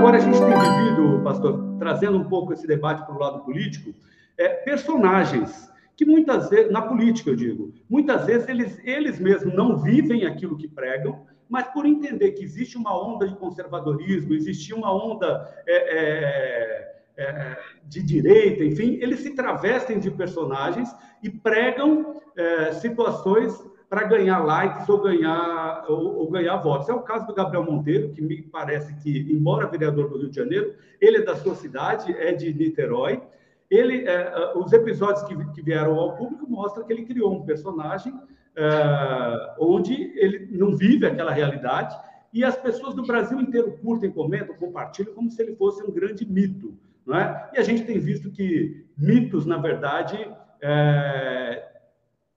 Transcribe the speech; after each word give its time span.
agora 0.00 0.16
a 0.16 0.20
gente 0.20 0.38
tem 0.38 0.48
vivido, 0.48 1.22
pastor, 1.22 1.76
trazendo 1.78 2.16
um 2.16 2.24
pouco 2.24 2.54
esse 2.54 2.66
debate 2.66 3.04
para 3.04 3.14
o 3.14 3.18
lado 3.18 3.44
político, 3.44 3.94
é, 4.38 4.48
personagens 4.48 5.70
que 5.94 6.06
muitas 6.06 6.48
vezes, 6.48 6.72
na 6.72 6.80
política 6.80 7.28
eu 7.28 7.36
digo, 7.36 7.74
muitas 7.86 8.24
vezes 8.24 8.48
eles, 8.48 8.80
eles 8.82 9.20
mesmos 9.20 9.52
não 9.52 9.76
vivem 9.76 10.24
aquilo 10.24 10.56
que 10.56 10.66
pregam, 10.66 11.26
mas 11.46 11.68
por 11.68 11.84
entender 11.84 12.30
que 12.30 12.42
existe 12.42 12.78
uma 12.78 12.98
onda 12.98 13.28
de 13.28 13.36
conservadorismo, 13.36 14.32
existe 14.32 14.72
uma 14.72 14.90
onda 14.90 15.62
é, 15.66 15.98
é, 15.98 17.02
é, 17.18 17.58
de 17.90 18.02
direita, 18.02 18.64
enfim, 18.64 18.98
eles 19.02 19.18
se 19.18 19.34
travestem 19.34 19.98
de 19.98 20.10
personagens 20.12 20.94
e 21.20 21.28
pregam 21.28 22.20
é, 22.36 22.72
situações 22.74 23.52
para 23.88 24.04
ganhar 24.04 24.38
likes 24.38 24.88
ou 24.88 25.02
ganhar, 25.02 25.84
ou, 25.88 26.18
ou, 26.18 26.30
ganhar 26.30 26.56
votos. 26.58 26.88
É 26.88 26.94
o 26.94 27.00
caso 27.00 27.26
do 27.26 27.34
Gabriel 27.34 27.64
Monteiro, 27.64 28.12
que 28.12 28.22
me 28.22 28.42
parece 28.42 28.94
que, 29.02 29.32
embora 29.32 29.66
vereador 29.66 30.08
do 30.08 30.18
Rio 30.18 30.30
de 30.30 30.36
Janeiro, 30.36 30.72
ele 31.00 31.16
é 31.16 31.22
da 31.22 31.34
sua 31.34 31.56
cidade, 31.56 32.12
é 32.16 32.32
de 32.32 32.54
Niterói. 32.54 33.20
Ele, 33.68 34.06
é, 34.06 34.52
os 34.54 34.72
episódios 34.72 35.24
que, 35.24 35.34
que, 35.52 35.60
vieram 35.60 35.98
ao 35.98 36.14
público 36.14 36.48
mostram 36.48 36.86
que 36.86 36.92
ele 36.92 37.04
criou 37.04 37.34
um 37.34 37.44
personagem 37.44 38.14
é, 38.54 39.54
onde 39.58 39.94
ele 40.16 40.48
não 40.52 40.76
vive 40.76 41.06
aquela 41.06 41.32
realidade 41.32 41.96
e 42.32 42.44
as 42.44 42.56
pessoas 42.56 42.94
do 42.94 43.04
Brasil 43.04 43.40
inteiro 43.40 43.76
curtem, 43.82 44.12
comentam, 44.12 44.54
compartilham 44.54 45.12
como 45.12 45.28
se 45.28 45.42
ele 45.42 45.56
fosse 45.56 45.82
um 45.82 45.90
grande 45.90 46.24
mito. 46.24 46.78
É? 47.16 47.50
E 47.54 47.58
a 47.58 47.62
gente 47.62 47.84
tem 47.84 47.98
visto 47.98 48.30
que 48.30 48.86
mitos, 48.96 49.46
na 49.46 49.56
verdade, 49.58 50.16
é, 50.60 51.70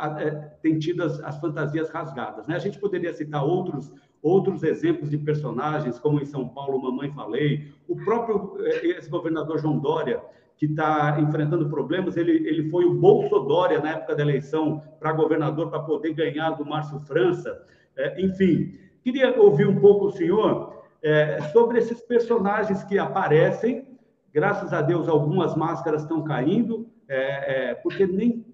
é, 0.00 0.30
tem 0.62 0.78
tido 0.78 1.02
as, 1.02 1.20
as, 1.20 1.38
fantasias 1.38 1.90
rasgadas. 1.90 2.46
Né? 2.46 2.56
A 2.56 2.60
gente 2.60 2.78
poderia 2.78 3.12
citar 3.12 3.44
outros, 3.44 3.92
outros 4.22 4.62
exemplos 4.62 5.10
de 5.10 5.18
personagens, 5.18 5.98
como 5.98 6.20
em 6.20 6.24
São 6.24 6.48
Paulo, 6.48 6.80
Mamãe 6.80 7.12
Falei, 7.12 7.72
o 7.88 7.96
próprio 7.96 8.56
é, 8.64 8.86
ex-governador 8.86 9.58
João 9.58 9.78
Dória, 9.78 10.20
que 10.56 10.66
está 10.66 11.20
enfrentando 11.20 11.68
problemas, 11.68 12.16
ele, 12.16 12.48
ele 12.48 12.70
foi 12.70 12.84
o 12.84 12.94
Bolso 12.94 13.40
Dória 13.40 13.80
na 13.80 13.90
época 13.90 14.14
da 14.14 14.22
eleição 14.22 14.82
para 15.00 15.12
governador, 15.12 15.68
para 15.68 15.80
poder 15.80 16.14
ganhar 16.14 16.50
do 16.50 16.64
Márcio 16.64 17.00
França. 17.00 17.60
É, 17.96 18.20
enfim, 18.20 18.78
queria 19.02 19.38
ouvir 19.40 19.66
um 19.66 19.80
pouco 19.80 20.06
o 20.06 20.12
senhor 20.12 20.84
é, 21.02 21.40
sobre 21.52 21.78
esses 21.78 22.00
personagens 22.00 22.82
que 22.84 22.98
aparecem 22.98 23.93
Graças 24.34 24.72
a 24.72 24.82
Deus, 24.82 25.08
algumas 25.08 25.54
máscaras 25.54 26.02
estão 26.02 26.24
caindo, 26.24 26.90
é, 27.06 27.70
é, 27.70 27.74
porque 27.76 28.04
nem 28.04 28.44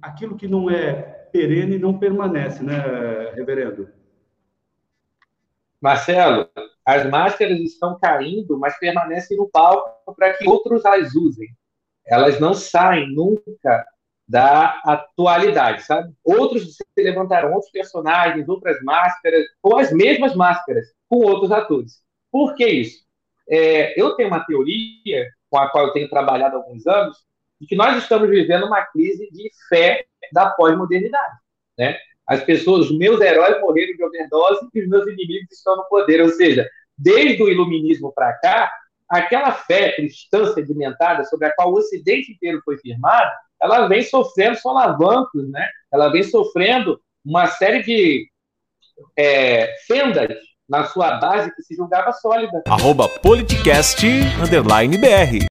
aquilo 0.00 0.36
que 0.36 0.46
não 0.46 0.70
é 0.70 0.92
perene 1.32 1.76
não 1.76 1.98
permanece, 1.98 2.62
né, 2.62 2.76
reverendo? 3.34 3.88
Marcelo, 5.80 6.48
as 6.86 7.04
máscaras 7.10 7.58
estão 7.58 7.98
caindo, 7.98 8.56
mas 8.56 8.78
permanecem 8.78 9.36
no 9.36 9.48
palco 9.50 10.14
para 10.14 10.34
que 10.34 10.48
outros 10.48 10.86
as 10.86 11.12
usem. 11.16 11.48
Elas 12.06 12.38
não 12.38 12.54
saem 12.54 13.12
nunca 13.12 13.84
da 14.26 14.80
atualidade, 14.84 15.82
sabe? 15.82 16.14
Outros 16.22 16.76
se 16.76 16.84
levantaram, 16.96 17.52
outros 17.52 17.72
personagens, 17.72 18.48
outras 18.48 18.80
máscaras, 18.84 19.44
ou 19.60 19.78
as 19.78 19.92
mesmas 19.92 20.36
máscaras, 20.36 20.86
com 21.08 21.16
outros 21.16 21.50
atores. 21.50 22.04
Por 22.30 22.54
que 22.54 22.66
isso? 22.66 23.07
É, 23.50 24.00
eu 24.00 24.14
tenho 24.14 24.28
uma 24.28 24.44
teoria 24.44 25.28
com 25.50 25.58
a 25.58 25.68
qual 25.70 25.86
eu 25.86 25.92
tenho 25.92 26.08
trabalhado 26.08 26.56
há 26.56 26.58
alguns 26.58 26.86
anos, 26.86 27.16
de 27.60 27.66
que 27.66 27.76
nós 27.76 27.96
estamos 27.96 28.28
vivendo 28.28 28.66
uma 28.66 28.84
crise 28.84 29.28
de 29.30 29.50
fé 29.68 30.04
da 30.32 30.50
pós-modernidade. 30.50 31.34
Né? 31.76 31.96
As 32.26 32.44
pessoas, 32.44 32.90
os 32.90 32.98
meus 32.98 33.20
heróis 33.20 33.60
morreram 33.60 33.94
de 33.96 34.04
overdose 34.04 34.68
e 34.74 34.82
os 34.82 34.88
meus 34.88 35.06
inimigos 35.06 35.50
estão 35.50 35.76
no 35.76 35.84
poder. 35.84 36.20
Ou 36.20 36.28
seja, 36.28 36.68
desde 36.96 37.42
o 37.42 37.48
iluminismo 37.48 38.12
para 38.12 38.34
cá, 38.34 38.70
aquela 39.08 39.52
fé 39.52 39.92
cristã 39.92 40.52
sedimentada 40.52 41.24
sobre 41.24 41.46
a 41.46 41.54
qual 41.54 41.72
o 41.72 41.78
Ocidente 41.78 42.32
inteiro 42.32 42.60
foi 42.64 42.76
firmado, 42.78 43.30
ela 43.60 43.88
vem 43.88 44.02
sofrendo 44.02 44.58
solavancos, 44.58 45.48
né? 45.50 45.66
ela 45.90 46.08
vem 46.10 46.22
sofrendo 46.22 47.00
uma 47.24 47.46
série 47.46 47.82
de 47.82 48.30
é, 49.16 49.74
fendas 49.86 50.28
na 50.68 50.84
sua 50.84 51.18
base 51.18 51.50
que 51.54 51.62
se 51.62 51.74
julgava 51.74 52.12
sólida. 52.12 52.62
Arroba 52.68 53.08
politicast, 53.22 54.04
underline 54.42 54.98
BR. 54.98 55.46